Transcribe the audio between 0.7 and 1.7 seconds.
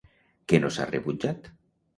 s'ha rebutjat?